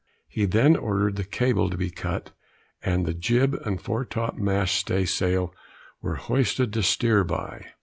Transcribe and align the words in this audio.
He 0.27 0.45
then 0.45 0.75
ordered 0.75 1.15
the 1.15 1.23
cable 1.23 1.69
to 1.69 1.77
be 1.77 1.91
cut; 1.91 2.31
and 2.81 3.05
the 3.05 3.13
jib 3.13 3.53
and 3.65 3.79
fore 3.79 4.03
top 4.03 4.35
mast 4.35 4.73
stay 4.73 5.05
sail 5.05 5.53
were 6.01 6.15
hoisted 6.15 6.73
to 6.73 6.81
steer 6.81 7.23
by. 7.23 7.67